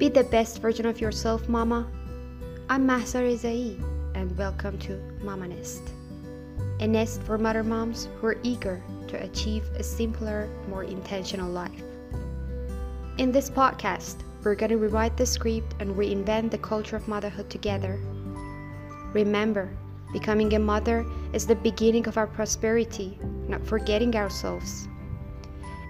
Be 0.00 0.08
the 0.08 0.24
best 0.24 0.62
version 0.62 0.86
of 0.86 0.98
yourself, 0.98 1.46
Mama. 1.46 1.86
I'm 2.70 2.86
Mahsa 2.86 3.18
and 4.14 4.38
welcome 4.38 4.78
to 4.78 4.98
Mama 5.22 5.48
Nest, 5.48 5.82
a 6.80 6.86
nest 6.86 7.22
for 7.24 7.36
mother 7.36 7.62
moms 7.62 8.08
who 8.16 8.28
are 8.28 8.38
eager 8.42 8.82
to 9.08 9.22
achieve 9.22 9.62
a 9.76 9.82
simpler, 9.82 10.48
more 10.70 10.84
intentional 10.84 11.50
life. 11.50 11.82
In 13.18 13.30
this 13.30 13.50
podcast, 13.50 14.22
we're 14.42 14.54
going 14.54 14.70
to 14.70 14.78
rewrite 14.78 15.18
the 15.18 15.26
script 15.26 15.74
and 15.80 15.94
reinvent 15.94 16.50
the 16.50 16.56
culture 16.56 16.96
of 16.96 17.06
motherhood 17.06 17.50
together. 17.50 18.00
Remember, 19.12 19.68
becoming 20.14 20.54
a 20.54 20.58
mother 20.58 21.04
is 21.34 21.46
the 21.46 21.56
beginning 21.56 22.08
of 22.08 22.16
our 22.16 22.26
prosperity, 22.26 23.18
not 23.48 23.66
forgetting 23.66 24.16
ourselves. 24.16 24.88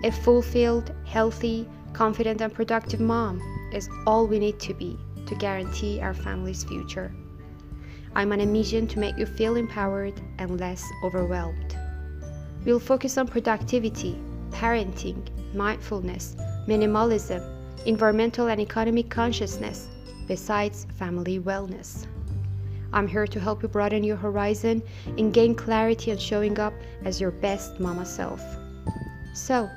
A 0.02 0.10
fulfilled, 0.10 0.92
healthy, 1.04 1.68
confident, 1.92 2.40
and 2.40 2.52
productive 2.52 2.98
mom 2.98 3.40
is 3.72 3.88
all 4.06 4.26
we 4.26 4.38
need 4.38 4.58
to 4.60 4.74
be 4.74 4.98
to 5.26 5.34
guarantee 5.34 6.00
our 6.00 6.14
family's 6.14 6.64
future. 6.64 7.12
I'm 8.14 8.32
on 8.32 8.40
a 8.40 8.46
mission 8.46 8.86
to 8.88 8.98
make 8.98 9.16
you 9.16 9.26
feel 9.26 9.56
empowered 9.56 10.20
and 10.38 10.58
less 10.58 10.84
overwhelmed. 11.04 11.76
We'll 12.64 12.80
focus 12.80 13.16
on 13.16 13.28
productivity, 13.28 14.18
parenting, 14.50 15.28
mindfulness, 15.54 16.36
minimalism, 16.66 17.42
environmental 17.86 18.48
and 18.48 18.60
economic 18.60 19.08
consciousness, 19.08 19.88
besides 20.26 20.86
family 20.96 21.38
wellness. 21.38 22.06
I'm 22.92 23.06
here 23.06 23.26
to 23.26 23.40
help 23.40 23.62
you 23.62 23.68
broaden 23.68 24.02
your 24.02 24.16
horizon 24.16 24.82
and 25.16 25.32
gain 25.32 25.54
clarity 25.54 26.10
on 26.10 26.18
showing 26.18 26.58
up 26.58 26.74
as 27.04 27.20
your 27.20 27.30
best 27.30 27.78
mama 27.78 28.04
self. 28.04 28.42
So, 29.32 29.70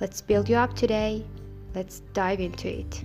let's 0.00 0.20
build 0.20 0.48
you 0.48 0.56
up 0.56 0.74
today. 0.76 1.24
Let's 1.74 2.00
dive 2.12 2.40
into 2.40 2.68
it. 2.68 3.04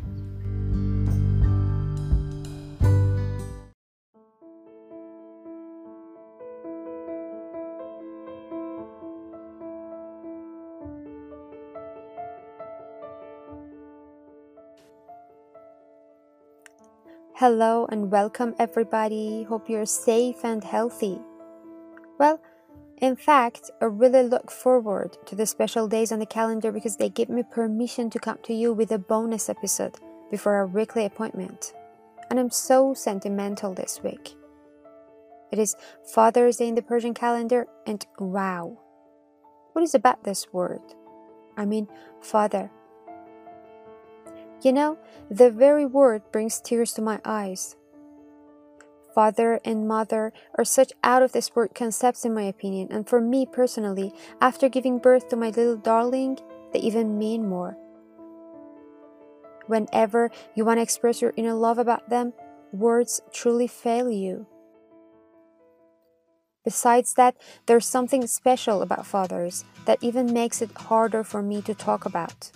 Hello 17.40 17.86
and 17.91 18.10
welcome, 18.10 18.55
everybody. 18.60 19.44
Hope 19.44 19.70
you're 19.70 19.86
safe 19.86 20.46
and 20.46 20.64
healthy. 20.64 21.20
Well, 22.18 22.40
in 23.00 23.18
fact, 23.18 23.70
I 23.82 23.86
really 23.88 24.24
look 24.24 24.50
forward 24.50 25.18
to 25.26 25.36
the 25.36 25.46
special 25.46 25.90
days 25.90 26.14
on 26.14 26.20
the 26.20 26.26
calendar 26.26 26.72
because 26.72 26.96
they 26.96 27.10
give 27.10 27.27
me 27.27 27.44
permission 27.44 28.10
to 28.12 28.20
come 28.20 28.38
to 28.44 28.54
you 28.54 28.72
with 28.72 28.90
a 28.90 28.98
bonus 28.98 29.50
episode 29.50 29.98
before 30.32 30.54
our 30.54 30.66
weekly 30.66 31.04
appointment. 31.04 31.74
And 32.30 32.40
I'm 32.40 32.52
so 32.52 32.94
sentimental 32.94 33.74
this 33.74 33.99
week. 34.02 34.34
It 35.52 35.60
is 35.60 35.76
Father's 36.14 36.55
Day 36.55 36.70
in 36.70 36.76
the 36.76 36.82
Persian 36.82 37.14
calendar, 37.14 37.68
and 37.86 38.05
wow, 38.18 38.80
what 39.74 39.84
is 39.84 39.94
about 39.94 40.24
this 40.24 40.54
word? 40.54 40.80
I 41.58 41.66
mean, 41.66 41.90
father. 42.22 42.72
You 44.66 44.74
know, 44.74 44.98
the 45.30 45.52
very 45.52 45.85
word 45.85 46.24
brings 46.32 46.60
tears 46.60 46.91
to 46.94 47.02
my 47.04 47.20
eyes. 47.24 47.76
Father 49.13 49.60
and 49.63 49.88
mother 49.88 50.34
are 50.58 50.66
such 50.66 50.91
out 51.04 51.21
of 51.21 51.34
this 51.34 51.55
world 51.55 51.76
concepts, 51.76 52.26
in 52.26 52.34
my 52.34 52.41
opinion, 52.41 52.88
and 52.90 53.08
for 53.08 53.21
me 53.21 53.46
personally, 53.46 54.12
after 54.41 54.68
giving 54.68 54.98
birth 54.98 55.30
to 55.30 55.36
my 55.36 55.49
little 55.49 55.77
darling, 55.77 56.40
they 56.74 56.80
even 56.80 57.20
mean 57.20 57.48
more. 57.48 57.77
Whenever 59.68 60.32
you 60.55 60.66
want 60.66 60.80
to 60.80 60.82
express 60.82 61.21
your 61.21 61.34
inner 61.38 61.54
love 61.54 61.77
about 61.77 62.10
them, 62.10 62.34
words 62.71 63.21
truly 63.32 63.68
fail 63.68 64.09
you. 64.09 64.47
Besides 66.64 67.14
that, 67.14 67.36
there's 67.68 67.86
something 67.86 68.26
special 68.26 68.82
about 68.82 69.06
fathers 69.06 69.64
that 69.86 70.00
even 70.02 70.34
makes 70.34 70.64
it 70.64 70.72
harder 70.76 71.24
for 71.24 71.44
me 71.44 71.62
to 71.62 71.76
talk 71.76 72.06
about. 72.06 72.50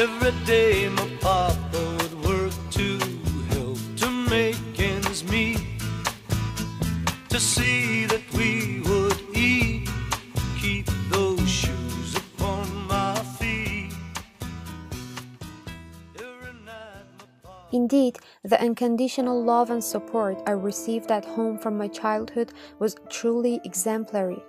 Every 0.00 0.32
day 0.46 0.88
my 0.88 1.06
papa 1.20 1.58
would 1.98 2.24
work 2.24 2.54
to 2.70 2.98
help 3.50 3.76
to 3.98 4.08
make 4.30 4.56
ends 4.80 5.22
meet. 5.24 5.60
To 7.28 7.38
see 7.38 8.06
that 8.06 8.22
we 8.32 8.80
would 8.88 9.20
eat, 9.36 9.90
keep 10.58 10.86
those 11.10 11.46
shoes 11.46 12.16
upon 12.16 12.86
my 12.86 13.14
feet. 13.38 13.92
Indeed, 17.70 18.18
the 18.42 18.58
unconditional 18.58 19.44
love 19.44 19.68
and 19.68 19.84
support 19.84 20.40
I 20.46 20.52
received 20.52 21.10
at 21.10 21.26
home 21.26 21.58
from 21.58 21.76
my 21.76 21.88
childhood 21.88 22.54
was 22.78 22.96
truly 23.10 23.60
exemplary. 23.64 24.42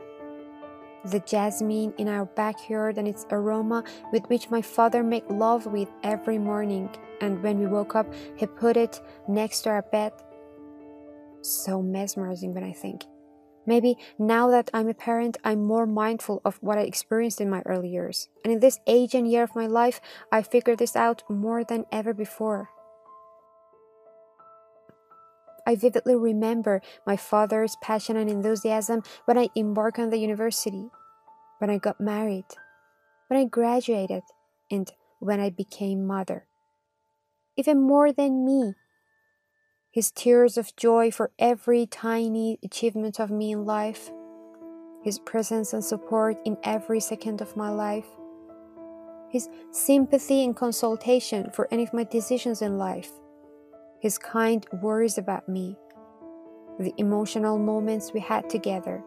The 1.05 1.19
jasmine 1.19 1.93
in 1.97 2.07
our 2.07 2.25
backyard 2.25 2.97
and 2.97 3.07
its 3.07 3.25
aroma 3.31 3.83
with 4.11 4.23
which 4.29 4.51
my 4.51 4.61
father 4.61 5.01
made 5.03 5.27
love 5.29 5.65
with 5.65 5.89
every 6.03 6.37
morning, 6.37 6.89
and 7.21 7.41
when 7.41 7.59
we 7.59 7.65
woke 7.65 7.95
up, 7.95 8.13
he 8.35 8.45
put 8.45 8.77
it 8.77 9.01
next 9.27 9.61
to 9.61 9.69
our 9.69 9.81
bed. 9.81 10.13
So 11.41 11.81
mesmerizing 11.81 12.53
when 12.53 12.63
I 12.63 12.71
think. 12.71 13.03
Maybe 13.65 13.97
now 14.19 14.49
that 14.49 14.69
I'm 14.73 14.89
a 14.89 14.93
parent, 14.93 15.37
I'm 15.43 15.63
more 15.63 15.85
mindful 15.85 16.41
of 16.45 16.57
what 16.61 16.77
I 16.77 16.81
experienced 16.81 17.41
in 17.41 17.49
my 17.49 17.61
early 17.65 17.89
years. 17.89 18.29
And 18.43 18.53
in 18.53 18.59
this 18.59 18.79
age 18.87 19.13
and 19.13 19.27
year 19.27 19.43
of 19.43 19.55
my 19.55 19.67
life, 19.67 20.01
I 20.31 20.41
figured 20.41 20.79
this 20.79 20.95
out 20.95 21.23
more 21.29 21.63
than 21.63 21.85
ever 21.91 22.13
before. 22.13 22.69
I 25.65 25.75
vividly 25.75 26.15
remember 26.15 26.81
my 27.05 27.15
father's 27.15 27.75
passion 27.81 28.17
and 28.17 28.29
enthusiasm 28.29 29.03
when 29.25 29.37
I 29.37 29.49
embarked 29.55 29.99
on 29.99 30.09
the 30.09 30.17
university, 30.17 30.89
when 31.59 31.69
I 31.69 31.77
got 31.77 32.01
married, 32.01 32.45
when 33.27 33.39
I 33.39 33.45
graduated, 33.45 34.23
and 34.69 34.91
when 35.19 35.39
I 35.39 35.49
became 35.49 36.05
mother. 36.05 36.47
Even 37.55 37.81
more 37.81 38.11
than 38.11 38.45
me, 38.45 38.73
his 39.91 40.09
tears 40.09 40.57
of 40.57 40.75
joy 40.75 41.11
for 41.11 41.31
every 41.37 41.85
tiny 41.85 42.57
achievement 42.63 43.19
of 43.19 43.29
me 43.29 43.51
in 43.51 43.65
life, 43.65 44.09
his 45.03 45.19
presence 45.19 45.73
and 45.73 45.83
support 45.83 46.37
in 46.45 46.57
every 46.63 46.99
second 46.99 47.41
of 47.41 47.57
my 47.57 47.69
life, 47.69 48.07
his 49.29 49.49
sympathy 49.71 50.43
and 50.43 50.55
consultation 50.55 51.51
for 51.51 51.67
any 51.71 51.83
of 51.83 51.93
my 51.93 52.03
decisions 52.03 52.61
in 52.61 52.77
life 52.77 53.20
his 54.01 54.17
kind 54.17 54.65
words 54.81 55.19
about 55.19 55.47
me, 55.47 55.77
the 56.79 56.91
emotional 56.97 57.59
moments 57.59 58.11
we 58.13 58.19
had 58.19 58.49
together, 58.49 59.03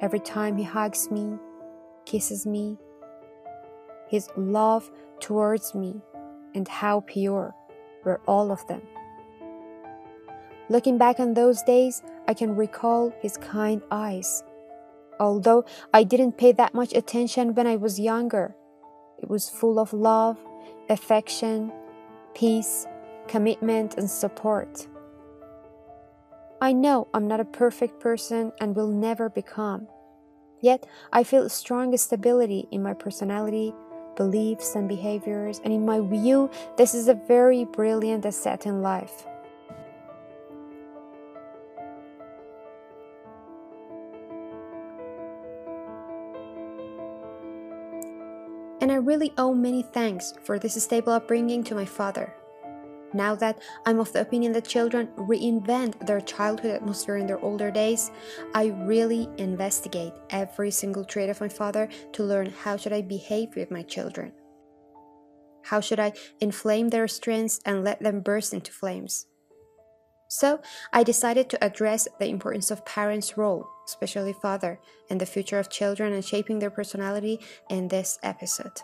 every 0.00 0.18
time 0.18 0.56
he 0.56 0.64
hugs 0.64 1.10
me, 1.10 1.38
kisses 2.06 2.46
me, 2.46 2.78
his 4.08 4.30
love 4.34 4.90
towards 5.20 5.74
me, 5.74 6.00
and 6.54 6.66
how 6.66 7.00
pure 7.00 7.54
were 8.02 8.20
all 8.26 8.50
of 8.50 8.66
them. 8.66 8.80
Looking 10.70 10.96
back 10.96 11.20
on 11.20 11.34
those 11.34 11.62
days, 11.62 12.02
I 12.26 12.32
can 12.32 12.56
recall 12.56 13.12
his 13.20 13.36
kind 13.36 13.82
eyes. 13.90 14.42
Although 15.20 15.66
I 15.92 16.02
didn't 16.02 16.38
pay 16.38 16.52
that 16.52 16.72
much 16.72 16.94
attention 16.94 17.54
when 17.54 17.66
I 17.66 17.76
was 17.76 18.00
younger, 18.00 18.56
it 19.18 19.28
was 19.28 19.50
full 19.50 19.78
of 19.78 19.92
love, 19.92 20.38
affection, 20.88 21.70
peace, 22.34 22.86
commitment, 23.28 23.94
and 23.96 24.08
support. 24.08 24.86
I 26.60 26.72
know 26.72 27.08
I'm 27.12 27.28
not 27.28 27.40
a 27.40 27.44
perfect 27.44 28.00
person 28.00 28.52
and 28.60 28.74
will 28.74 28.88
never 28.88 29.28
become. 29.28 29.88
Yet 30.60 30.86
I 31.12 31.24
feel 31.24 31.48
strong 31.48 31.94
stability 31.96 32.68
in 32.70 32.82
my 32.82 32.94
personality, 32.94 33.74
beliefs, 34.16 34.74
and 34.74 34.88
behaviors, 34.88 35.60
and 35.62 35.72
in 35.72 35.84
my 35.84 36.00
view, 36.00 36.50
this 36.78 36.94
is 36.94 37.08
a 37.08 37.14
very 37.14 37.64
brilliant 37.66 38.24
asset 38.24 38.64
in 38.64 38.80
life. 38.80 39.26
And 48.80 48.92
I 48.92 48.96
really 48.96 49.32
owe 49.36 49.54
many 49.54 49.82
thanks 49.82 50.34
for 50.44 50.58
this 50.58 50.82
stable 50.82 51.12
upbringing 51.12 51.64
to 51.64 51.74
my 51.74 51.84
father. 51.84 52.34
Now 53.14 53.36
that 53.36 53.62
I'm 53.86 54.00
of 54.00 54.12
the 54.12 54.20
opinion 54.20 54.52
that 54.52 54.66
children 54.66 55.08
reinvent 55.16 56.04
their 56.04 56.20
childhood 56.20 56.72
atmosphere 56.72 57.16
in 57.16 57.28
their 57.28 57.38
older 57.38 57.70
days, 57.70 58.10
I 58.54 58.66
really 58.66 59.28
investigate 59.38 60.12
every 60.30 60.72
single 60.72 61.04
trait 61.04 61.30
of 61.30 61.40
my 61.40 61.48
father 61.48 61.88
to 62.12 62.24
learn 62.24 62.50
how 62.50 62.76
should 62.76 62.92
I 62.92 63.02
behave 63.02 63.54
with 63.54 63.70
my 63.70 63.82
children. 63.82 64.32
How 65.62 65.80
should 65.80 66.00
I 66.00 66.12
inflame 66.40 66.90
their 66.90 67.08
strengths 67.08 67.60
and 67.64 67.84
let 67.84 68.02
them 68.02 68.20
burst 68.20 68.52
into 68.52 68.72
flames? 68.72 69.26
So, 70.28 70.60
I 70.92 71.04
decided 71.04 71.48
to 71.50 71.64
address 71.64 72.08
the 72.18 72.28
importance 72.28 72.72
of 72.72 72.84
parents' 72.84 73.38
role, 73.38 73.68
especially 73.86 74.32
father, 74.32 74.80
in 75.08 75.18
the 75.18 75.26
future 75.26 75.60
of 75.60 75.70
children 75.70 76.12
and 76.12 76.24
shaping 76.24 76.58
their 76.58 76.70
personality 76.70 77.38
in 77.70 77.88
this 77.88 78.18
episode. 78.22 78.80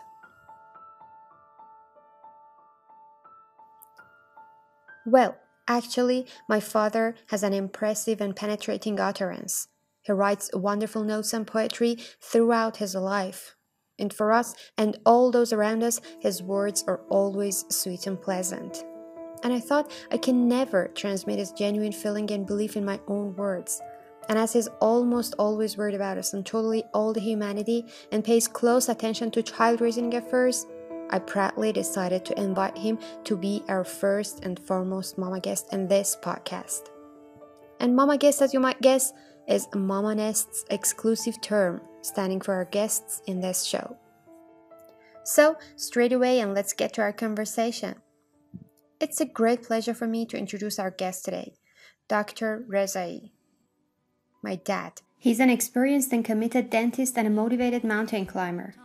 Well, 5.05 5.37
actually, 5.67 6.27
my 6.47 6.59
father 6.59 7.15
has 7.27 7.43
an 7.43 7.53
impressive 7.53 8.21
and 8.21 8.35
penetrating 8.35 8.99
utterance. 8.99 9.67
He 10.03 10.11
writes 10.11 10.49
wonderful 10.53 11.03
notes 11.03 11.33
and 11.33 11.45
poetry 11.45 11.97
throughout 12.19 12.77
his 12.77 12.95
life. 12.95 13.55
And 13.99 14.11
for 14.11 14.31
us 14.31 14.55
and 14.77 14.97
all 15.05 15.31
those 15.31 15.53
around 15.53 15.83
us, 15.83 16.01
his 16.19 16.41
words 16.41 16.83
are 16.87 17.01
always 17.09 17.65
sweet 17.69 18.07
and 18.07 18.19
pleasant. 18.19 18.83
And 19.43 19.53
I 19.53 19.59
thought 19.59 19.91
I 20.11 20.17
can 20.17 20.47
never 20.47 20.87
transmit 20.89 21.39
his 21.39 21.51
genuine 21.51 21.91
feeling 21.91 22.31
and 22.31 22.45
belief 22.45 22.75
in 22.75 22.85
my 22.85 22.99
own 23.07 23.35
words. 23.35 23.81
And 24.29 24.37
as 24.37 24.53
he's 24.53 24.67
almost 24.79 25.33
always 25.39 25.77
worried 25.77 25.95
about 25.95 26.17
us 26.17 26.33
and 26.33 26.45
totally 26.45 26.83
all 26.93 27.11
the 27.11 27.19
humanity 27.19 27.85
and 28.11 28.23
pays 28.23 28.47
close 28.47 28.87
attention 28.87 29.31
to 29.31 29.43
child 29.43 29.81
raising 29.81 30.13
affairs, 30.13 30.65
I 31.11 31.19
proudly 31.19 31.73
decided 31.73 32.23
to 32.25 32.39
invite 32.39 32.77
him 32.77 32.97
to 33.25 33.35
be 33.35 33.63
our 33.67 33.83
first 33.83 34.43
and 34.43 34.57
foremost 34.57 35.17
mama 35.17 35.39
guest 35.39 35.73
in 35.73 35.87
this 35.87 36.15
podcast. 36.21 36.89
And 37.79 37.95
mama 37.95 38.17
guest, 38.17 38.41
as 38.41 38.53
you 38.53 38.59
might 38.59 38.81
guess, 38.81 39.11
is 39.47 39.67
Mama 39.75 40.15
Nest's 40.15 40.63
exclusive 40.69 41.41
term, 41.41 41.81
standing 42.01 42.39
for 42.39 42.53
our 42.53 42.65
guests 42.65 43.21
in 43.27 43.41
this 43.41 43.63
show. 43.63 43.97
So, 45.23 45.55
straight 45.75 46.13
away, 46.13 46.39
and 46.39 46.53
let's 46.53 46.73
get 46.73 46.93
to 46.93 47.01
our 47.01 47.13
conversation. 47.13 47.95
It's 48.99 49.19
a 49.19 49.25
great 49.25 49.63
pleasure 49.63 49.93
for 49.93 50.07
me 50.07 50.25
to 50.27 50.37
introduce 50.37 50.79
our 50.79 50.91
guest 50.91 51.25
today, 51.25 51.53
Dr. 52.07 52.63
Rezai, 52.69 53.31
my 54.43 54.55
dad. 54.55 55.01
He's 55.17 55.39
an 55.39 55.49
experienced 55.49 56.13
and 56.13 56.23
committed 56.25 56.69
dentist 56.69 57.17
and 57.17 57.27
a 57.27 57.31
motivated 57.31 57.83
mountain 57.83 58.25
climber. 58.25 58.75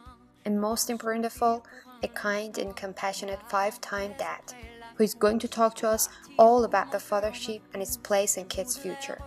And 0.46 0.60
most 0.60 0.88
important 0.90 1.24
of 1.24 1.42
all, 1.42 1.66
a 2.04 2.08
kind 2.08 2.56
and 2.56 2.74
compassionate 2.76 3.40
five 3.50 3.80
time 3.80 4.14
dad 4.16 4.54
who 4.94 5.02
is 5.02 5.12
going 5.12 5.40
to 5.40 5.48
talk 5.48 5.74
to 5.74 5.88
us 5.88 6.08
all 6.38 6.62
about 6.62 6.92
the 6.92 6.98
fathership 6.98 7.60
and 7.74 7.82
its 7.82 7.96
place 7.96 8.36
in 8.36 8.46
kids' 8.46 8.76
future. 8.76 9.20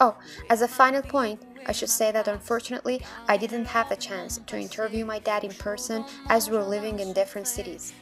Oh, 0.00 0.16
as 0.50 0.60
a 0.60 0.68
final 0.68 1.02
point, 1.02 1.40
I 1.66 1.72
should 1.72 1.88
say 1.88 2.10
that 2.10 2.26
unfortunately 2.26 3.00
I 3.28 3.36
didn't 3.36 3.66
have 3.66 3.88
the 3.88 3.96
chance 3.96 4.40
to 4.44 4.58
interview 4.58 5.04
my 5.04 5.20
dad 5.20 5.44
in 5.44 5.52
person 5.52 6.04
as 6.28 6.50
we 6.50 6.56
we're 6.56 6.64
living 6.64 6.98
in 6.98 7.12
different 7.12 7.46
cities. 7.46 7.92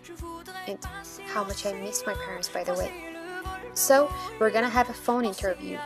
And 0.66 0.78
how 1.26 1.44
much 1.44 1.66
I 1.66 1.72
miss 1.74 2.04
my 2.06 2.14
parents, 2.14 2.48
by 2.48 2.64
the 2.64 2.74
way. 2.74 2.92
So, 3.74 4.10
we're 4.40 4.50
gonna 4.50 4.70
have 4.70 4.88
a 4.88 4.94
phone 4.94 5.26
interview. 5.26 5.78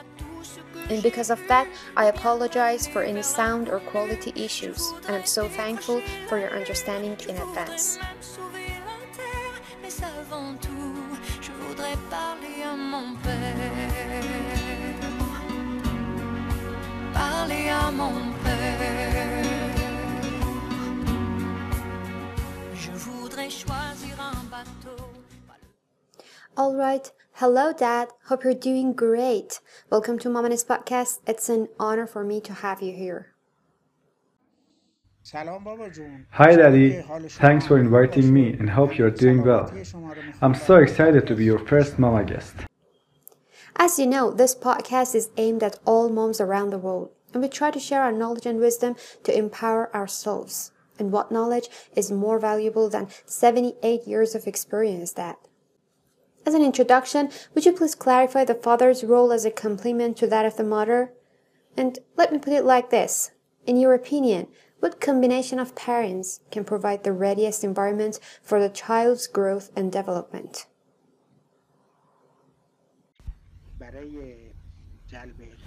And 0.91 1.03
because 1.03 1.31
of 1.31 1.41
that, 1.49 1.69
I 1.97 2.07
apologize 2.07 2.87
for 2.87 3.03
any 3.03 3.23
sound 3.23 3.69
or 3.69 3.81
quality 3.81 4.33
issues, 4.37 4.93
and 5.07 5.17
I'm 5.17 5.25
so 5.25 5.49
thankful 5.49 6.01
for 6.29 6.39
your 6.39 6.51
understanding 6.51 7.17
in 7.29 7.37
advance. 7.37 7.99
All 26.55 26.77
right. 26.77 27.11
Hello, 27.37 27.73
Dad. 27.73 28.09
Hope 28.27 28.45
you're 28.45 28.53
doing 28.53 28.93
great. 28.93 29.59
Welcome 29.89 30.19
to 30.19 30.29
Mama 30.29 30.51
Nest 30.51 30.69
podcast. 30.69 31.21
It's 31.27 31.49
an 31.49 31.69
honor 31.81 32.07
for 32.07 32.25
me 32.25 32.43
to 32.43 32.53
have 32.53 32.83
you 32.83 32.93
here. 32.93 33.33
Hi, 35.33 36.57
Daddy. 36.57 37.03
Thanks 37.29 37.67
for 37.67 37.79
inviting 37.79 38.31
me 38.31 38.53
and 38.53 38.69
hope 38.69 38.99
you're 38.99 39.11
doing 39.11 39.43
well. 39.43 39.73
I'm 40.43 40.55
so 40.55 40.77
excited 40.77 41.27
to 41.27 41.35
be 41.35 41.45
your 41.45 41.59
first 41.59 41.99
Mama 41.99 42.23
guest. 42.23 42.55
As 43.77 43.99
you 43.99 44.07
know, 44.07 44.31
this 44.31 44.55
podcast 44.55 45.15
is 45.15 45.31
aimed 45.39 45.63
at 45.63 45.79
all 45.87 46.11
moms 46.11 46.39
around 46.39 46.69
the 46.69 46.79
world, 46.79 47.13
and 47.33 47.43
we 47.43 47.49
try 47.49 47.71
to 47.71 47.81
share 47.81 48.03
our 48.03 48.13
knowledge 48.13 48.45
and 48.45 48.61
wisdom 48.61 48.95
to 49.25 49.35
empower 49.35 49.95
ourselves. 49.97 50.71
And 50.99 51.13
what 51.13 51.33
knowledge 51.33 51.71
is 51.97 52.13
more 52.13 52.39
valuable 52.39 52.91
than 52.91 53.09
78 53.25 54.07
years 54.07 54.35
of 54.35 54.47
experience, 54.47 55.15
Dad? 55.15 55.37
As 56.45 56.55
an 56.55 56.63
introduction, 56.63 57.31
would 57.55 57.65
you 57.65 57.73
please 57.73 57.95
clarify 57.95 58.45
the 58.45 58.55
father's 58.55 59.05
role 59.05 59.33
as 59.33 59.45
a 59.45 59.51
complement 59.51 60.17
to 60.19 60.27
that 60.27 60.45
of 60.45 60.57
the 60.57 60.65
mother? 60.65 61.13
And 61.77 61.99
let 62.17 62.33
me 62.33 62.39
put 62.39 62.53
it 62.53 62.65
like 62.65 62.91
this. 62.91 63.31
In 63.65 63.77
your 63.77 63.95
opinion, 63.95 64.49
what 64.81 65.01
combination 65.01 65.61
of 65.61 65.77
parents 65.77 66.41
can 66.51 66.65
provide 66.65 67.05
the 67.05 67.13
readiest 67.13 67.63
environment 67.63 68.19
for 68.43 68.61
the 68.61 68.69
child's 68.69 69.29
growth 69.29 69.71
and 69.77 69.93
development? 69.93 70.67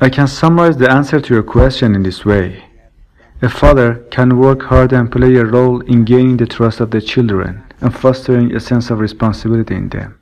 I 0.02 0.10
can 0.10 0.28
summarize 0.28 0.76
the 0.76 0.92
answer 0.92 1.22
to 1.22 1.34
your 1.34 1.44
question 1.44 1.96
in 1.96 2.04
this 2.04 2.26
way. 2.26 2.66
A 3.42 3.50
father 3.50 4.06
can 4.12 4.38
work 4.38 4.64
hard 4.64 4.92
and 4.92 5.10
play 5.10 5.36
a 5.36 5.46
role 5.46 5.80
in 5.82 6.04
gaining 6.04 6.36
the 6.36 6.48
trust 6.48 6.82
of 6.82 6.92
the 6.92 7.02
children 7.02 7.64
and 7.80 7.96
fostering 7.96 8.54
a 8.54 8.60
sense 8.60 8.90
of 8.90 9.00
responsibility 9.00 9.76
in 9.76 9.90
them. 9.90 10.20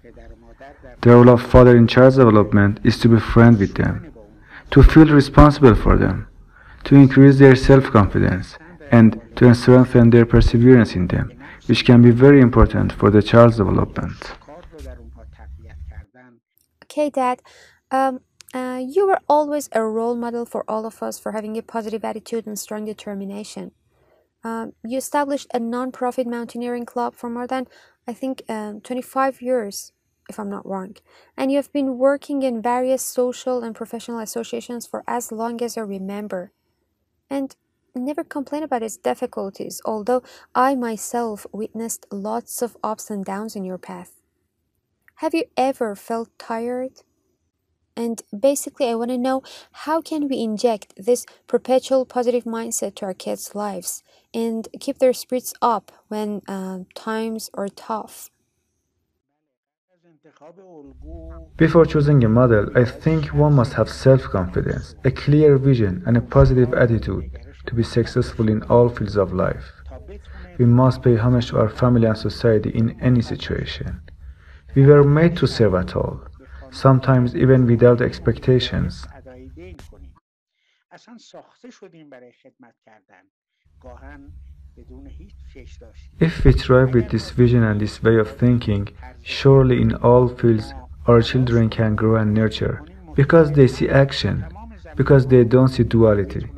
The 1.03 1.09
role 1.09 1.31
of 1.31 1.41
father 1.41 1.75
in 1.75 1.85
child 1.85 2.15
development 2.15 2.79
is 2.85 2.97
to 2.99 3.09
be 3.09 3.19
friend 3.19 3.59
with 3.59 3.75
them, 3.75 4.13
to 4.71 4.81
feel 4.81 5.07
responsible 5.07 5.75
for 5.75 5.97
them, 5.97 6.27
to 6.85 6.95
increase 6.95 7.39
their 7.39 7.57
self-confidence, 7.57 8.57
and 8.89 9.19
to 9.35 9.53
strengthen 9.53 10.11
their 10.11 10.25
perseverance 10.25 10.95
in 10.95 11.07
them, 11.07 11.37
which 11.65 11.83
can 11.83 12.01
be 12.01 12.11
very 12.11 12.39
important 12.39 12.93
for 12.93 13.09
the 13.11 13.21
child's 13.21 13.57
development. 13.57 14.31
Okay, 16.85 17.09
Dad. 17.09 17.41
Um, 17.91 18.21
uh, 18.53 18.79
you 18.81 19.05
were 19.05 19.19
always 19.27 19.67
a 19.73 19.83
role 19.83 20.15
model 20.15 20.45
for 20.45 20.63
all 20.69 20.85
of 20.85 21.03
us 21.03 21.19
for 21.19 21.33
having 21.33 21.57
a 21.57 21.61
positive 21.61 22.05
attitude 22.05 22.47
and 22.47 22.57
strong 22.57 22.85
determination. 22.85 23.71
Um, 24.41 24.71
you 24.85 24.99
established 24.99 25.47
a 25.53 25.59
non-profit 25.59 26.27
mountaineering 26.27 26.85
club 26.85 27.13
for 27.13 27.29
more 27.29 27.47
than, 27.47 27.67
I 28.07 28.13
think, 28.13 28.41
um, 28.47 28.79
25 28.79 29.41
years 29.41 29.91
if 30.29 30.39
I'm 30.39 30.49
not 30.49 30.65
wrong. 30.65 30.95
And 31.37 31.51
you 31.51 31.57
have 31.57 31.71
been 31.71 31.97
working 31.97 32.43
in 32.43 32.61
various 32.61 33.03
social 33.03 33.63
and 33.63 33.75
professional 33.75 34.19
associations 34.19 34.85
for 34.87 35.03
as 35.07 35.31
long 35.31 35.61
as 35.61 35.77
I 35.77 35.81
remember. 35.81 36.51
And 37.29 37.55
never 37.95 38.23
complain 38.23 38.63
about 38.63 38.83
its 38.83 38.97
difficulties, 38.97 39.81
although 39.85 40.23
I 40.55 40.75
myself 40.75 41.45
witnessed 41.51 42.05
lots 42.11 42.61
of 42.61 42.77
ups 42.83 43.09
and 43.09 43.23
downs 43.23 43.55
in 43.55 43.63
your 43.63 43.77
path. 43.77 44.19
Have 45.15 45.33
you 45.33 45.45
ever 45.55 45.95
felt 45.95 46.29
tired? 46.39 47.03
And 47.95 48.23
basically, 48.37 48.87
I 48.87 48.95
want 48.95 49.11
to 49.11 49.17
know 49.17 49.43
how 49.71 50.01
can 50.01 50.27
we 50.27 50.41
inject 50.41 50.93
this 50.97 51.25
perpetual 51.47 52.05
positive 52.05 52.43
mindset 52.43 52.95
to 52.95 53.05
our 53.05 53.13
kids' 53.13 53.53
lives 53.53 54.03
and 54.33 54.67
keep 54.79 54.97
their 54.97 55.13
spirits 55.13 55.53
up 55.61 55.91
when 56.07 56.41
uh, 56.47 56.79
times 56.95 57.51
are 57.53 57.69
tough? 57.69 58.31
Before 61.57 61.85
choosing 61.85 62.23
a 62.23 62.29
model, 62.29 62.69
I 62.75 62.85
think 62.85 63.33
one 63.33 63.53
must 63.53 63.73
have 63.73 63.89
self-confidence, 63.89 64.95
a 65.05 65.11
clear 65.11 65.57
vision, 65.57 66.03
and 66.05 66.17
a 66.17 66.21
positive 66.21 66.73
attitude 66.73 67.25
to 67.65 67.75
be 67.75 67.83
successful 67.83 68.49
in 68.49 68.63
all 68.63 68.89
fields 68.89 69.15
of 69.15 69.33
life. 69.33 69.71
We 70.57 70.65
must 70.65 71.01
pay 71.01 71.15
homage 71.15 71.47
to 71.49 71.59
our 71.59 71.69
family 71.69 72.07
and 72.07 72.17
society 72.17 72.71
in 72.71 72.99
any 73.01 73.21
situation. 73.21 74.01
We 74.75 74.85
were 74.85 75.03
made 75.03 75.37
to 75.37 75.47
serve 75.47 75.75
at 75.75 75.95
all, 75.95 76.21
sometimes 76.71 77.35
even 77.35 77.65
without 77.65 78.01
expectations. 78.01 79.05
If 86.19 86.43
we 86.43 86.51
thrive 86.51 86.93
with 86.93 87.09
this 87.09 87.29
vision 87.31 87.63
and 87.63 87.79
this 87.79 88.01
way 88.01 88.17
of 88.17 88.37
thinking, 88.37 88.89
surely 89.21 89.81
in 89.81 89.93
all 89.95 90.27
fields 90.27 90.73
our 91.07 91.21
children 91.21 91.69
can 91.69 91.95
grow 91.95 92.15
and 92.15 92.33
nurture 92.33 92.83
because 93.15 93.51
they 93.51 93.67
see 93.67 93.89
action, 93.89 94.45
because 94.95 95.27
they 95.27 95.43
don't 95.43 95.67
see 95.67 95.83
duality. 95.83 96.49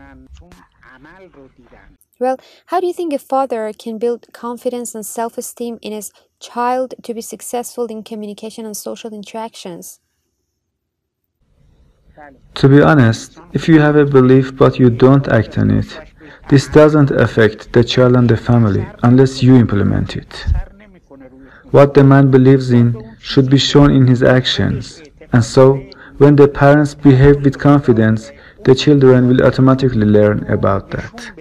Well, 2.18 2.38
how 2.68 2.80
do 2.80 2.88
you 2.88 2.94
think 2.94 3.12
a 3.12 3.20
father 3.20 3.72
can 3.78 3.98
build 3.98 4.28
confidence 4.32 4.96
and 4.96 5.06
self 5.06 5.38
esteem 5.38 5.80
in 5.82 5.92
his 5.92 6.12
child 6.40 6.94
to 7.04 7.14
be 7.14 7.22
successful 7.22 7.86
in 7.88 8.04
communication 8.04 8.66
and 8.66 8.78
social 8.78 9.14
interactions? 9.14 10.00
To 12.56 12.70
be 12.70 12.82
honest, 12.82 13.40
if 13.52 13.68
you 13.68 13.82
have 13.82 13.98
a 13.98 14.06
belief 14.06 14.56
but 14.56 14.80
you 14.80 14.90
don't 14.90 15.28
act 15.28 15.58
on 15.58 15.70
it, 15.72 16.00
this 16.50 16.68
doesn't 16.68 17.12
affect 17.12 17.74
the 17.74 17.84
child 17.84 18.16
and 18.16 18.30
the 18.30 18.38
family 18.38 18.86
unless 19.04 19.42
you 19.42 19.56
implement 19.56 20.16
it. 20.16 20.46
What 21.72 21.94
the 21.94 22.04
man 22.04 22.30
believes 22.32 22.72
in 22.72 23.18
should 23.20 23.50
be 23.50 23.58
shown 23.58 23.92
in 23.92 24.08
his 24.08 24.22
actions. 24.22 25.02
And 25.34 25.44
so, 25.44 25.84
when 26.18 26.36
the 26.36 26.48
parents 26.48 26.94
behave 26.94 27.44
with 27.44 27.60
confidence, 27.60 28.32
the 28.64 28.76
children 28.76 29.28
will 29.28 29.44
automatically 29.44 30.06
learn 30.06 30.46
about 30.50 30.92
that. 30.92 31.32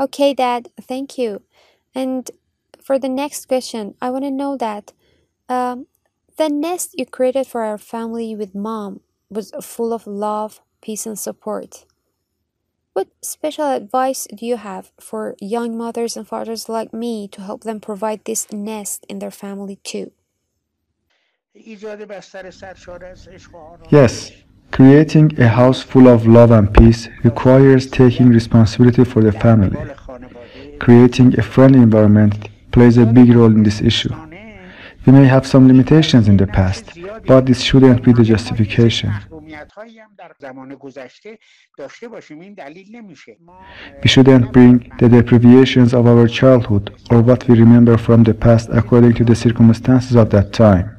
Okay, 0.00 0.34
Dad, 0.34 0.70
thank 0.80 1.18
you. 1.18 1.42
And 1.94 2.30
for 2.80 2.98
the 2.98 3.08
next 3.08 3.46
question, 3.46 3.94
I 4.00 4.10
want 4.10 4.24
to 4.24 4.30
know 4.30 4.56
that 4.56 4.92
um, 5.48 5.86
the 6.36 6.48
nest 6.48 6.94
you 6.96 7.06
created 7.06 7.46
for 7.46 7.62
our 7.62 7.78
family 7.78 8.34
with 8.34 8.54
mom 8.54 9.00
was 9.28 9.52
full 9.60 9.92
of 9.92 10.06
love, 10.06 10.60
peace, 10.80 11.04
and 11.04 11.18
support. 11.18 11.84
What 12.98 13.14
special 13.22 13.66
advice 13.66 14.26
do 14.34 14.44
you 14.44 14.56
have 14.56 14.90
for 14.98 15.36
young 15.40 15.78
mothers 15.78 16.16
and 16.16 16.26
fathers 16.26 16.68
like 16.68 16.92
me 16.92 17.28
to 17.28 17.42
help 17.42 17.62
them 17.62 17.78
provide 17.78 18.24
this 18.24 18.52
nest 18.52 19.06
in 19.08 19.20
their 19.20 19.30
family 19.30 19.76
too? 19.84 20.10
Yes, 23.90 24.32
creating 24.72 25.40
a 25.40 25.46
house 25.46 25.80
full 25.80 26.08
of 26.08 26.26
love 26.26 26.50
and 26.50 26.74
peace 26.74 27.08
requires 27.22 27.86
taking 27.88 28.30
responsibility 28.30 29.04
for 29.04 29.22
the 29.22 29.30
family. 29.30 29.78
Creating 30.80 31.38
a 31.38 31.42
friendly 31.42 31.78
environment 31.78 32.48
plays 32.72 32.98
a 32.98 33.06
big 33.06 33.32
role 33.32 33.52
in 33.58 33.62
this 33.62 33.80
issue. 33.80 34.12
We 35.06 35.12
may 35.12 35.26
have 35.26 35.46
some 35.46 35.68
limitations 35.68 36.26
in 36.26 36.36
the 36.36 36.48
past, 36.48 36.98
but 37.28 37.46
this 37.46 37.62
shouldn't 37.62 38.02
be 38.02 38.12
the 38.12 38.24
justification. 38.24 39.12
We 44.02 44.08
shouldn't 44.08 44.52
bring 44.52 44.92
the 44.98 45.08
deprivations 45.08 45.94
of 45.94 46.06
our 46.06 46.28
childhood 46.28 46.94
or 47.10 47.22
what 47.22 47.48
we 47.48 47.58
remember 47.58 47.96
from 47.96 48.24
the 48.24 48.34
past 48.34 48.68
according 48.70 49.14
to 49.14 49.24
the 49.24 49.34
circumstances 49.34 50.16
of 50.16 50.30
that 50.30 50.52
time. 50.52 50.96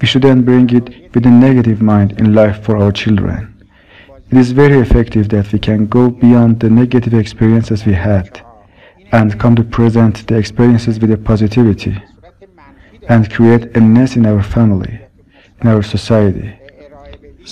We 0.00 0.06
shouldn't 0.06 0.44
bring 0.44 0.68
it 0.70 1.14
with 1.14 1.24
a 1.26 1.30
negative 1.30 1.80
mind 1.80 2.18
in 2.20 2.34
life 2.34 2.62
for 2.64 2.76
our 2.78 2.92
children. 2.92 3.48
It 4.30 4.38
is 4.38 4.52
very 4.52 4.78
effective 4.78 5.28
that 5.28 5.52
we 5.52 5.58
can 5.58 5.86
go 5.86 6.10
beyond 6.10 6.60
the 6.60 6.70
negative 6.70 7.14
experiences 7.14 7.84
we 7.86 7.92
had 7.92 8.40
and 9.12 9.38
come 9.38 9.54
to 9.56 9.62
present 9.62 10.26
the 10.26 10.36
experiences 10.36 10.98
with 10.98 11.10
a 11.12 11.18
positivity 11.18 12.02
and 13.08 13.30
create 13.30 13.76
a 13.76 13.80
nest 13.80 14.16
in 14.16 14.26
our 14.26 14.42
family, 14.42 15.00
in 15.60 15.68
our 15.68 15.82
society, 15.82 16.58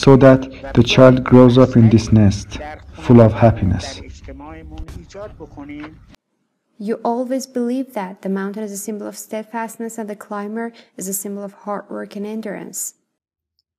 so 0.00 0.16
that 0.16 0.72
the 0.72 0.82
child 0.82 1.22
grows 1.22 1.58
up 1.58 1.76
in 1.76 1.90
this 1.90 2.10
nest 2.10 2.58
full 3.04 3.20
of 3.20 3.34
happiness. 3.34 4.00
You 6.78 6.94
always 7.04 7.46
believe 7.46 7.92
that 7.92 8.22
the 8.22 8.30
mountain 8.30 8.62
is 8.62 8.72
a 8.72 8.78
symbol 8.78 9.06
of 9.06 9.18
steadfastness 9.18 9.98
and 9.98 10.08
the 10.08 10.16
climber 10.16 10.72
is 10.96 11.06
a 11.06 11.12
symbol 11.12 11.42
of 11.42 11.52
hard 11.64 11.90
work 11.90 12.16
and 12.16 12.26
endurance. 12.26 12.94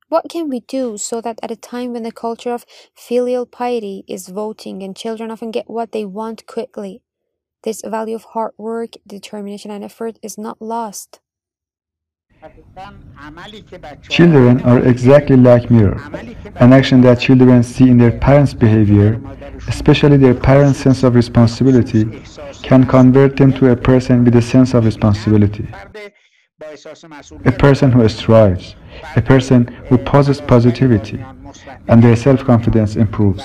What 0.10 0.30
can 0.30 0.48
we 0.48 0.60
do 0.60 1.00
so 1.00 1.22
that 1.22 1.40
at 1.42 1.50
a 1.50 1.56
time 1.56 1.94
when 1.94 2.04
the 2.04 2.12
culture 2.12 2.54
of 2.54 2.68
filial 2.94 3.48
piety 3.48 4.04
is 4.08 4.28
voting 4.28 4.84
and 4.84 4.96
children 4.96 5.32
often 5.32 5.50
get 5.50 5.72
what 5.72 5.92
they 5.92 6.06
want 6.06 6.46
quickly, 6.46 7.02
this 7.64 7.82
value 7.84 8.16
of 8.16 8.26
hard 8.36 8.54
work, 8.60 8.92
determination, 9.08 9.72
and 9.72 9.84
effort 9.84 10.20
is 10.22 10.38
not 10.38 10.62
lost? 10.62 11.21
Children 14.10 14.62
are 14.62 14.80
exactly 14.80 15.38
like 15.38 15.70
mirror. 15.70 16.02
An 16.56 16.74
action 16.74 17.02
that 17.02 17.20
children 17.20 17.64
see 17.64 17.90
in 17.90 17.98
their 17.98 18.12
parents' 18.12 18.54
behavior, 18.54 19.22
especially 19.68 20.18
their 20.18 20.34
parents' 20.34 20.80
sense 20.80 21.04
of 21.04 21.16
responsibility, 21.16 22.24
can 22.64 22.86
convert 22.86 23.38
them 23.38 23.54
to 23.54 23.72
a 23.72 23.76
person 23.76 24.24
with 24.24 24.36
a 24.36 24.42
sense 24.42 24.74
of 24.74 24.86
responsibility. 24.86 25.68
A 27.46 27.52
person 27.52 27.92
who 27.92 28.08
strives, 28.10 28.76
a 29.16 29.22
person 29.22 29.68
who 29.88 29.98
possesses 29.98 30.42
positivity, 30.42 31.24
and 31.88 32.04
their 32.04 32.16
self-confidence 32.16 32.96
improves. 32.96 33.44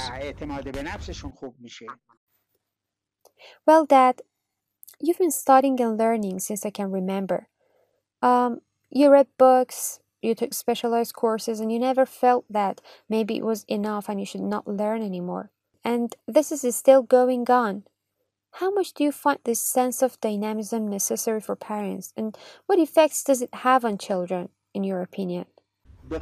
Well, 3.66 3.84
Dad, 3.84 4.22
you've 5.00 5.18
been 5.18 5.30
studying 5.30 5.80
and 5.80 5.98
learning 5.98 6.40
since 6.40 6.64
I 6.64 6.70
can 6.70 6.90
remember. 6.90 7.48
Um, 8.22 8.60
you 8.96 9.10
read 9.10 9.28
books, 9.38 10.00
you 10.22 10.34
took 10.34 10.54
specialized 10.54 11.14
courses, 11.14 11.60
and 11.60 11.70
you 11.70 11.78
never 11.78 12.06
felt 12.06 12.44
that 12.50 12.80
maybe 13.08 13.36
it 13.36 13.44
was 13.44 13.64
enough 13.68 14.08
and 14.08 14.18
you 14.18 14.26
should 14.26 14.40
not 14.40 14.66
learn 14.66 15.02
anymore. 15.02 15.50
And 15.84 16.16
this 16.26 16.50
is 16.50 16.74
still 16.74 17.02
going 17.02 17.48
on. 17.50 17.84
How 18.52 18.70
much 18.72 18.94
do 18.94 19.04
you 19.04 19.12
find 19.12 19.38
this 19.44 19.60
sense 19.60 20.00
of 20.02 20.18
dynamism 20.20 20.88
necessary 20.88 21.40
for 21.42 21.54
parents, 21.54 22.14
and 22.16 22.36
what 22.66 22.78
effects 22.78 23.22
does 23.22 23.42
it 23.42 23.54
have 23.56 23.84
on 23.84 23.98
children, 23.98 24.48
in 24.72 24.82
your 24.82 25.02
opinion? 25.02 25.44
In 26.08 26.20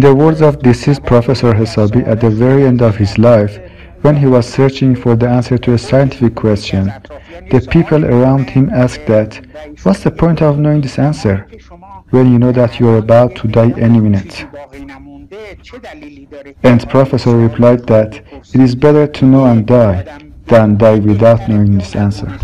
the 0.00 0.14
words 0.16 0.40
of 0.40 0.58
deceased 0.58 1.04
Professor 1.04 1.52
Hesabi 1.52 2.06
at 2.08 2.20
the 2.20 2.30
very 2.30 2.64
end 2.64 2.82
of 2.82 2.96
his 2.96 3.18
life, 3.18 3.60
when 4.02 4.16
he 4.16 4.26
was 4.26 4.46
searching 4.46 4.94
for 4.94 5.16
the 5.16 5.28
answer 5.28 5.58
to 5.58 5.72
a 5.74 5.78
scientific 5.78 6.34
question, 6.34 6.86
the 7.50 7.66
people 7.70 8.04
around 8.04 8.50
him 8.50 8.70
asked 8.70 9.06
that, 9.06 9.40
What's 9.82 10.04
the 10.04 10.10
point 10.10 10.42
of 10.42 10.58
knowing 10.58 10.80
this 10.80 10.98
answer 10.98 11.48
when 12.10 12.32
you 12.32 12.38
know 12.38 12.52
that 12.52 12.78
you 12.78 12.88
are 12.88 12.98
about 12.98 13.36
to 13.36 13.48
die 13.48 13.72
any 13.78 14.00
minute? 14.00 14.46
And 16.62 16.88
Professor 16.88 17.36
replied 17.36 17.86
that 17.86 18.16
it 18.54 18.60
is 18.60 18.74
better 18.74 19.06
to 19.06 19.24
know 19.24 19.44
and 19.46 19.66
die 19.66 20.22
than 20.46 20.76
die 20.76 20.98
without 20.98 21.48
knowing 21.48 21.78
this 21.78 21.94
answer. 21.96 22.38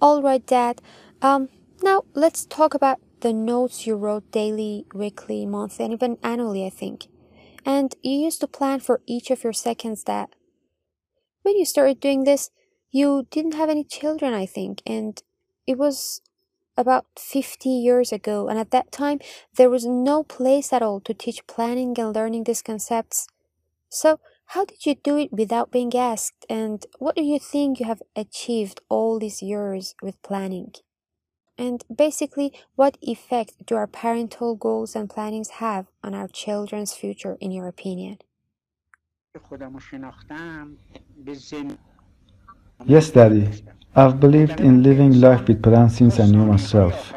All 0.00 0.22
right, 0.22 0.44
Dad. 0.44 0.82
Um, 1.22 1.48
now 1.82 2.02
let's 2.14 2.44
talk 2.44 2.74
about 2.74 2.98
the 3.20 3.32
notes 3.32 3.86
you 3.86 3.96
wrote 3.96 4.30
daily, 4.30 4.86
weekly, 4.92 5.46
monthly, 5.46 5.84
and 5.86 5.94
even 5.94 6.18
annually, 6.22 6.66
I 6.66 6.70
think. 6.70 7.06
And 7.66 7.94
you 8.02 8.12
used 8.18 8.40
to 8.40 8.46
plan 8.46 8.80
for 8.80 9.02
each 9.06 9.30
of 9.30 9.44
your 9.44 9.52
seconds 9.52 10.04
that 10.04 10.30
when 11.42 11.56
you 11.56 11.64
started 11.64 12.00
doing 12.00 12.24
this, 12.24 12.50
you 12.90 13.26
didn't 13.30 13.54
have 13.54 13.68
any 13.70 13.84
children, 13.84 14.34
I 14.34 14.46
think, 14.46 14.82
and 14.86 15.22
it 15.66 15.78
was 15.78 16.20
about 16.76 17.06
50 17.18 17.70
years 17.70 18.12
ago, 18.12 18.48
and 18.48 18.58
at 18.58 18.70
that 18.72 18.92
time 18.92 19.20
there 19.56 19.70
was 19.70 19.86
no 19.86 20.22
place 20.24 20.72
at 20.72 20.82
all 20.82 21.00
to 21.00 21.14
teach 21.14 21.46
planning 21.46 21.98
and 21.98 22.14
learning 22.14 22.44
these 22.44 22.62
concepts. 22.62 23.28
So, 23.90 24.20
how 24.48 24.64
did 24.66 24.86
you 24.86 24.96
do 24.96 25.18
it 25.18 25.32
without 25.32 25.72
being 25.72 25.94
asked, 25.96 26.46
and 26.50 26.86
what 26.98 27.16
do 27.16 27.22
you 27.22 27.38
think 27.40 27.80
you 27.80 27.86
have 27.86 28.02
achieved 28.16 28.80
all 28.90 29.18
these 29.18 29.42
years 29.42 29.94
with 30.02 30.22
planning? 30.22 30.74
And 31.58 31.84
basically, 31.94 32.52
what 32.74 32.98
effect 33.00 33.66
do 33.66 33.76
our 33.76 33.86
parental 33.86 34.54
goals 34.54 34.94
and 34.94 35.08
plannings 35.08 35.50
have 35.62 35.86
on 36.04 36.14
our 36.14 36.28
children's 36.28 36.92
future, 36.92 37.36
in 37.40 37.50
your 37.50 37.66
opinion? 37.66 38.18
Yes, 42.84 43.10
Daddy. 43.10 43.48
I've 43.98 44.20
believed 44.20 44.60
in 44.60 44.82
living 44.82 45.20
life 45.22 45.48
with 45.48 45.62
plan 45.62 45.88
since 45.88 46.20
I 46.20 46.26
knew 46.26 46.44
myself. 46.44 47.14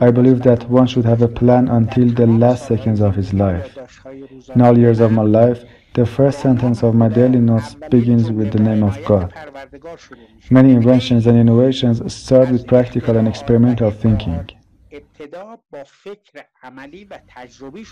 I 0.00 0.12
believe 0.12 0.42
that 0.42 0.70
one 0.70 0.86
should 0.86 1.04
have 1.04 1.20
a 1.20 1.26
plan 1.26 1.66
until 1.68 2.08
the 2.10 2.26
last 2.28 2.68
seconds 2.68 3.00
of 3.00 3.16
his 3.16 3.34
life. 3.34 3.76
In 4.54 4.60
all 4.62 4.78
years 4.78 5.00
of 5.00 5.10
my 5.10 5.22
life, 5.22 5.64
the 5.94 6.06
first 6.06 6.38
sentence 6.38 6.84
of 6.84 6.94
my 6.94 7.08
daily 7.08 7.40
notes 7.40 7.74
begins 7.90 8.30
with 8.30 8.52
the 8.52 8.60
name 8.60 8.84
of 8.84 9.04
God. 9.04 9.34
Many 10.48 10.72
inventions 10.72 11.26
and 11.26 11.36
innovations 11.36 12.14
start 12.14 12.50
with 12.50 12.68
practical 12.68 13.16
and 13.16 13.26
experimental 13.26 13.90
thinking. 13.90 14.48
The 15.18 15.28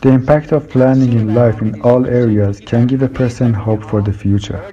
impact 0.05 0.53
of 0.53 0.69
planning 0.71 1.13
in 1.13 1.35
life 1.35 1.61
in 1.61 1.81
all 1.83 2.07
areas 2.07 2.61
can 2.61 2.87
give 2.87 3.03
a 3.03 3.09
person 3.09 3.53
hope 3.53 3.85
for 3.85 4.01
the 4.01 4.13
future. 4.13 4.73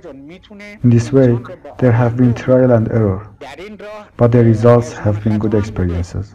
In 0.84 0.90
this 0.90 1.12
way, 1.12 1.38
there 1.78 1.92
have 1.92 2.16
been 2.16 2.34
trial 2.34 2.72
and 2.72 2.90
error, 2.90 3.28
but 4.16 4.32
the 4.32 4.44
results 4.44 4.94
have 4.94 5.24
been 5.24 5.40
good 5.40 5.54
experiences. 5.54 6.34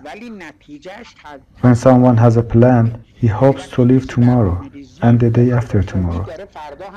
When 1.60 1.74
someone 1.74 2.16
has 2.18 2.36
a 2.36 2.42
plan, 2.42 3.04
he 3.14 3.28
hopes 3.28 3.68
to 3.68 3.82
live 3.82 4.08
tomorrow 4.08 4.68
and 5.00 5.18
the 5.20 5.30
day 5.30 5.50
after 5.52 5.82
tomorrow 5.82 6.26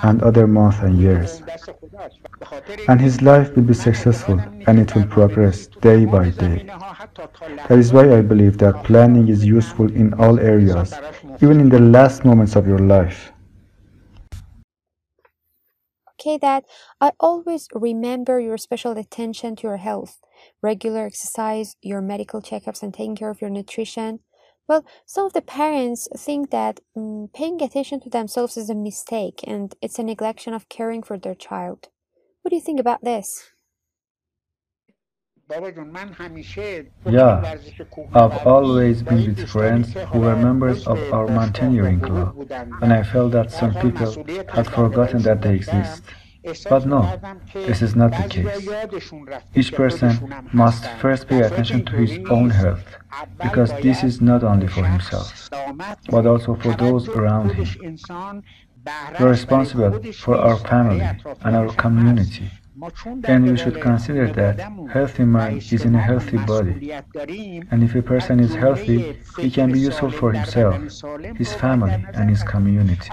and 0.04 0.22
other 0.24 0.48
months 0.48 0.80
and 0.80 1.00
years. 1.00 1.42
And 2.88 3.00
his 3.00 3.22
life 3.22 3.56
will 3.56 3.64
be 3.64 3.74
successful 3.74 4.40
and 4.68 4.80
it 4.80 4.94
will 4.96 5.06
progress 5.06 5.68
day 5.68 6.06
by 6.06 6.30
day. 6.32 6.66
That 7.68 7.78
is 7.78 7.94
why 7.94 8.18
I 8.18 8.22
believe 8.22 8.58
that 8.58 8.84
planning 8.84 9.05
is 9.14 9.46
useful 9.46 9.92
in 9.92 10.14
all 10.16 10.40
areas, 10.40 10.98
even 11.42 11.60
in 11.60 11.70
the 11.70 11.80
last 11.80 12.26
moments 12.26 12.56
of 12.56 12.66
your 12.68 12.80
life. 12.80 13.32
Okay, 16.20 16.38
Dad, 16.40 16.64
I 17.00 17.12
always 17.20 17.68
remember 17.74 18.40
your 18.40 18.58
special 18.58 18.94
attention 18.98 19.56
to 19.58 19.64
your 19.68 19.78
health, 19.78 20.22
regular 20.62 21.06
exercise, 21.06 21.76
your 21.82 22.02
medical 22.02 22.42
checkups, 22.42 22.82
and 22.82 22.94
taking 22.94 23.16
care 23.16 23.30
of 23.30 23.42
your 23.42 23.50
nutrition. 23.50 24.22
Well, 24.68 24.86
some 25.06 25.26
of 25.28 25.34
the 25.34 25.42
parents 25.42 26.08
think 26.18 26.50
that 26.50 26.80
mm, 26.98 27.32
paying 27.34 27.62
attention 27.62 28.00
to 28.00 28.10
themselves 28.10 28.58
is 28.58 28.70
a 28.70 28.76
mistake 28.76 29.42
and 29.46 29.76
it's 29.82 30.00
a 30.00 30.04
neglection 30.04 30.56
of 30.56 30.68
caring 30.70 31.04
for 31.04 31.20
their 31.20 31.36
child. 31.36 31.90
What 32.42 32.50
do 32.50 32.56
you 32.56 32.62
think 32.62 32.80
about 32.80 33.04
this? 33.04 33.52
Yeah, 35.48 35.60
I've 38.16 38.48
always 38.48 39.04
been 39.04 39.28
with 39.28 39.48
friends 39.48 39.94
who 39.94 40.22
were 40.22 40.36
members 40.36 40.88
of 40.88 40.98
our 41.14 41.28
mountaineering 41.28 42.00
club, 42.00 42.52
and 42.82 42.92
I 42.92 43.04
felt 43.04 43.32
that 43.34 43.52
some 43.52 43.76
people 43.76 44.26
had 44.50 44.68
forgotten 44.68 45.22
that 45.22 45.44
they 45.44 45.54
exist. 45.56 46.04
But 46.68 46.88
no, 46.88 47.20
this 47.54 47.84
is 47.84 47.96
not 47.96 48.12
the 48.12 48.28
case. 48.28 48.68
Each 49.54 49.72
person 49.72 50.34
must 50.52 50.84
first 51.00 51.28
pay 51.28 51.42
attention 51.42 51.86
to 51.86 51.92
his 51.94 52.18
own 52.30 52.50
health, 52.50 52.84
because 53.42 53.72
this 53.84 54.04
is 54.04 54.22
not 54.22 54.44
only 54.44 54.68
for 54.68 54.84
himself, 54.84 55.48
but 56.10 56.26
also 56.26 56.56
for 56.56 56.74
those 56.74 57.08
around 57.10 57.52
him. 57.52 57.68
We're 59.20 59.30
responsible 59.30 60.02
for 60.14 60.38
our 60.38 60.58
family 60.58 61.02
and 61.42 61.56
our 61.56 61.72
community. 61.74 62.50
And 63.26 63.50
we 63.50 63.58
should 63.58 63.80
consider 63.82 64.28
that 64.34 64.60
healthy 64.92 65.24
mind 65.24 65.64
is 65.72 65.86
in 65.86 65.96
a 65.96 66.02
healthy 66.02 66.38
body. 66.38 66.92
And 67.72 67.84
if 67.84 67.96
a 67.96 68.02
person 68.02 68.40
is 68.40 68.54
healthy, 68.54 69.18
he 69.40 69.50
can 69.50 69.72
be 69.72 69.80
useful 69.80 70.12
for 70.12 70.34
himself, 70.34 70.76
his 71.38 71.54
family, 71.54 72.04
and 72.14 72.30
his 72.30 72.44
community. 72.44 73.10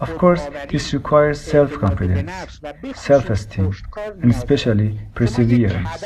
Of 0.00 0.16
course, 0.16 0.42
this 0.70 0.94
requires 0.94 1.40
self-confidence, 1.40 2.60
self-esteem, 2.94 3.74
and 4.22 4.30
especially 4.30 4.98
perseverance. 5.14 6.02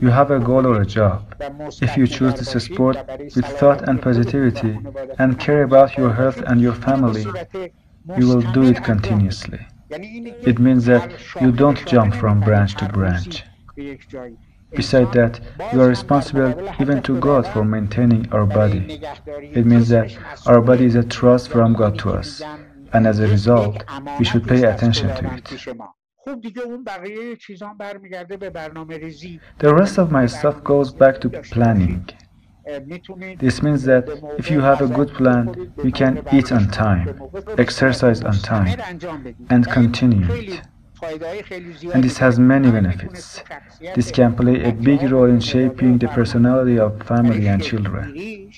You 0.00 0.10
have 0.10 0.30
a 0.30 0.40
goal 0.40 0.66
or 0.66 0.82
a 0.82 0.86
job. 0.86 1.34
If 1.80 1.96
you 1.96 2.06
choose 2.06 2.34
this 2.34 2.64
sport 2.64 2.96
with 3.36 3.46
thought 3.60 3.88
and 3.88 4.02
positivity 4.02 4.78
and 5.18 5.38
care 5.38 5.62
about 5.62 5.96
your 5.96 6.12
health 6.12 6.38
and 6.38 6.60
your 6.60 6.74
family, 6.74 7.24
you 8.16 8.26
will 8.28 8.42
do 8.52 8.62
it 8.62 8.82
continuously. 8.82 9.60
It 9.90 10.58
means 10.58 10.84
that 10.86 11.12
you 11.40 11.52
don't 11.52 11.84
jump 11.86 12.14
from 12.14 12.40
branch 12.40 12.76
to 12.76 12.88
branch. 12.88 13.44
Besides 14.70 15.12
that, 15.12 15.40
you 15.72 15.80
are 15.80 15.88
responsible 15.88 16.70
even 16.78 17.02
to 17.02 17.18
God 17.18 17.46
for 17.46 17.64
maintaining 17.64 18.30
our 18.32 18.44
body. 18.44 19.00
It 19.58 19.64
means 19.64 19.88
that 19.88 20.16
our 20.46 20.60
body 20.60 20.84
is 20.84 20.94
a 20.94 21.04
trust 21.04 21.48
from 21.48 21.72
God 21.72 21.98
to 22.00 22.10
us, 22.10 22.42
and 22.92 23.06
as 23.06 23.18
a 23.18 23.26
result, 23.26 23.82
we 24.18 24.24
should 24.24 24.46
pay 24.46 24.64
attention 24.64 25.08
to 25.16 25.34
it. 25.34 25.44
The 29.58 29.74
rest 29.74 29.98
of 29.98 30.10
my 30.10 30.26
stuff 30.26 30.62
goes 30.62 30.92
back 30.92 31.20
to 31.22 31.30
planning. 31.30 32.08
This 33.38 33.62
means 33.62 33.84
that 33.84 34.04
if 34.38 34.50
you 34.50 34.60
have 34.60 34.80
a 34.82 34.86
good 34.86 35.08
plan, 35.14 35.72
you 35.82 35.92
can 35.92 36.24
eat 36.32 36.52
on 36.52 36.68
time, 36.70 37.20
exercise 37.56 38.22
on 38.22 38.34
time, 38.40 38.78
and 39.48 39.66
continue 39.70 40.26
it. 40.30 40.60
And 41.94 42.04
this 42.04 42.18
has 42.18 42.38
many 42.38 42.70
benefits. 42.70 43.42
This 43.94 44.10
can 44.10 44.34
play 44.34 44.64
a 44.64 44.72
big 44.72 45.02
role 45.10 45.30
in 45.30 45.40
shaping 45.40 45.98
the 45.98 46.08
personality 46.08 46.78
of 46.78 47.02
family 47.04 47.46
and 47.48 47.62
children. 47.62 48.52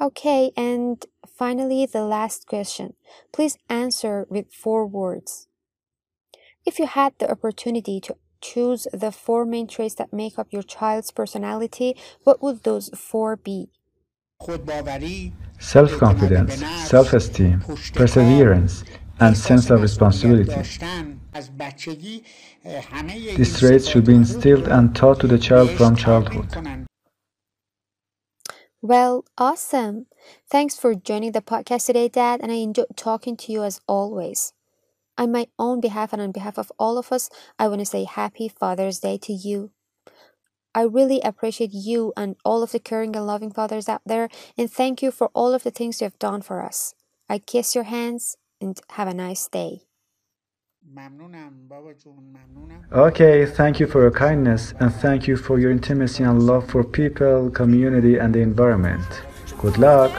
Okay, 0.00 0.50
and 0.56 1.04
finally, 1.28 1.86
the 1.86 2.04
last 2.04 2.46
question. 2.46 2.94
Please 3.32 3.58
answer 3.68 4.26
with 4.30 4.52
four 4.52 4.86
words. 4.86 5.48
If 6.64 6.78
you 6.78 6.86
had 6.86 7.12
the 7.18 7.30
opportunity 7.30 8.00
to 8.00 8.16
choose 8.42 8.86
the 8.92 9.12
four 9.12 9.46
main 9.46 9.66
traits 9.66 9.94
that 9.94 10.12
make 10.12 10.38
up 10.38 10.48
your 10.50 10.62
child's 10.62 11.10
personality, 11.10 11.96
what 12.24 12.42
would 12.42 12.64
those 12.64 12.90
four 12.90 13.36
be? 13.36 13.70
Self 15.58 15.98
confidence, 15.98 16.56
self 16.88 17.12
esteem, 17.12 17.60
perseverance, 17.94 18.84
and 19.20 19.36
sense 19.36 19.70
of 19.70 19.80
responsibility. 19.80 20.52
These 23.36 23.58
traits 23.60 23.88
should 23.88 24.04
be 24.04 24.14
instilled 24.16 24.68
and 24.68 24.94
taught 24.94 25.20
to 25.20 25.28
the 25.28 25.38
child 25.38 25.70
from 25.70 25.96
childhood. 25.96 26.48
Well, 28.82 29.24
awesome. 29.38 30.06
Thanks 30.50 30.76
for 30.76 30.94
joining 30.96 31.32
the 31.32 31.40
podcast 31.40 31.86
today, 31.86 32.08
Dad, 32.08 32.40
and 32.42 32.50
I 32.50 32.56
enjoyed 32.56 32.96
talking 32.96 33.36
to 33.36 33.52
you 33.52 33.62
as 33.62 33.80
always. 33.86 34.52
On 35.22 35.30
my 35.30 35.46
own 35.56 35.80
behalf 35.80 36.12
and 36.12 36.20
on 36.20 36.32
behalf 36.32 36.58
of 36.58 36.72
all 36.80 36.98
of 36.98 37.12
us, 37.12 37.30
I 37.56 37.68
want 37.68 37.78
to 37.78 37.86
say 37.86 38.02
Happy 38.02 38.48
Father's 38.48 38.98
Day 38.98 39.18
to 39.18 39.32
you. 39.32 39.70
I 40.74 40.82
really 40.82 41.20
appreciate 41.20 41.70
you 41.72 42.12
and 42.16 42.34
all 42.44 42.64
of 42.64 42.72
the 42.72 42.80
caring 42.80 43.14
and 43.14 43.24
loving 43.24 43.52
fathers 43.52 43.88
out 43.88 44.02
there, 44.04 44.28
and 44.58 44.68
thank 44.68 45.00
you 45.00 45.12
for 45.12 45.30
all 45.32 45.54
of 45.54 45.62
the 45.62 45.70
things 45.70 46.00
you 46.00 46.06
have 46.06 46.18
done 46.18 46.42
for 46.42 46.60
us. 46.60 46.96
I 47.28 47.38
kiss 47.38 47.72
your 47.72 47.84
hands 47.84 48.36
and 48.60 48.80
have 48.98 49.06
a 49.06 49.14
nice 49.14 49.46
day. 49.46 49.82
Okay, 52.92 53.46
thank 53.46 53.78
you 53.78 53.86
for 53.86 54.00
your 54.00 54.10
kindness 54.10 54.74
and 54.80 54.92
thank 54.92 55.28
you 55.28 55.36
for 55.36 55.60
your 55.60 55.70
intimacy 55.70 56.24
and 56.24 56.42
love 56.42 56.68
for 56.68 56.82
people, 56.82 57.48
community, 57.48 58.16
and 58.18 58.34
the 58.34 58.40
environment. 58.40 59.22
Good 59.60 59.78
luck. 59.78 60.10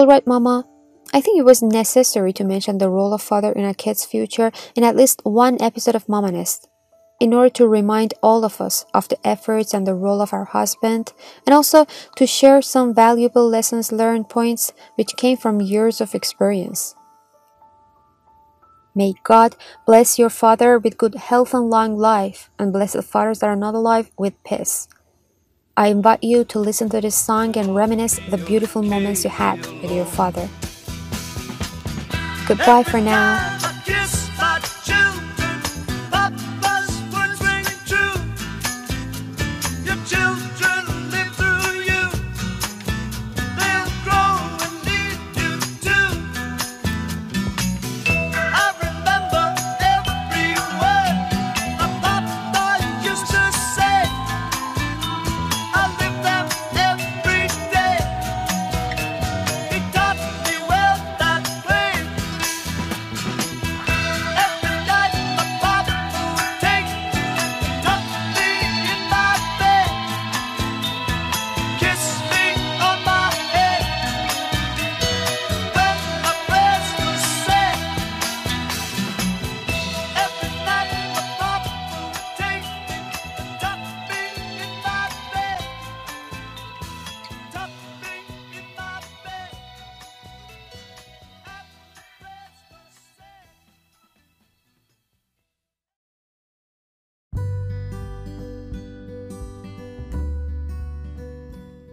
All 0.00 0.06
right, 0.06 0.26
Mama. 0.26 0.64
I 1.12 1.20
think 1.20 1.38
it 1.38 1.44
was 1.44 1.62
necessary 1.62 2.32
to 2.32 2.42
mention 2.42 2.78
the 2.78 2.88
role 2.88 3.12
of 3.12 3.20
father 3.20 3.52
in 3.52 3.66
a 3.66 3.74
kid's 3.74 4.02
future 4.02 4.50
in 4.74 4.82
at 4.82 4.96
least 4.96 5.20
one 5.24 5.60
episode 5.60 5.94
of 5.94 6.08
Mama 6.08 6.32
Nest, 6.32 6.70
in 7.20 7.34
order 7.34 7.50
to 7.50 7.68
remind 7.68 8.14
all 8.22 8.42
of 8.42 8.62
us 8.62 8.86
of 8.94 9.10
the 9.10 9.18
efforts 9.28 9.74
and 9.74 9.86
the 9.86 9.94
role 9.94 10.22
of 10.22 10.32
our 10.32 10.46
husband, 10.46 11.12
and 11.44 11.52
also 11.52 11.84
to 12.16 12.26
share 12.26 12.62
some 12.62 12.94
valuable 12.94 13.46
lessons 13.46 13.92
learned 13.92 14.30
points 14.30 14.72
which 14.94 15.18
came 15.18 15.36
from 15.36 15.60
years 15.60 16.00
of 16.00 16.14
experience. 16.14 16.94
May 18.94 19.12
God 19.22 19.54
bless 19.84 20.18
your 20.18 20.30
father 20.30 20.78
with 20.78 20.96
good 20.96 21.16
health 21.16 21.52
and 21.52 21.68
long 21.68 21.98
life, 21.98 22.48
and 22.58 22.72
bless 22.72 22.94
the 22.94 23.02
fathers 23.02 23.40
that 23.40 23.50
are 23.50 23.54
not 23.54 23.74
alive 23.74 24.10
with 24.16 24.42
peace. 24.44 24.88
I 25.76 25.88
invite 25.88 26.22
you 26.22 26.44
to 26.44 26.58
listen 26.58 26.88
to 26.90 27.00
this 27.00 27.14
song 27.14 27.56
and 27.56 27.74
reminisce 27.74 28.20
the 28.28 28.38
beautiful 28.38 28.82
moments 28.82 29.24
you 29.24 29.30
had 29.30 29.64
with 29.82 29.90
your 29.90 30.04
father. 30.04 30.48
Goodbye 32.46 32.82
for 32.82 33.00
now. 33.00 33.58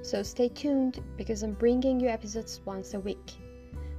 So 0.08 0.24
stay 0.24 0.48
tuned 0.48 1.04
because 1.18 1.44
I'm 1.44 1.52
bringing 1.52 2.00
you 2.00 2.08
episodes 2.08 2.62
once 2.64 2.94
a 2.94 3.00
week. 3.02 3.34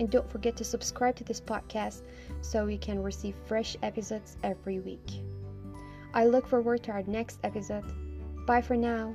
And 0.00 0.10
don't 0.10 0.30
forget 0.30 0.56
to 0.56 0.64
subscribe 0.64 1.14
to 1.16 1.24
this 1.24 1.42
podcast 1.42 2.00
so 2.40 2.68
you 2.68 2.78
can 2.78 3.02
receive 3.02 3.34
fresh 3.44 3.76
episodes 3.82 4.38
every 4.42 4.80
week. 4.80 5.20
I 6.14 6.24
look 6.24 6.46
forward 6.46 6.82
to 6.84 6.92
our 6.92 7.02
next 7.02 7.38
episode. 7.44 7.84
Bye 8.46 8.62
for 8.62 8.78
now. 8.78 9.14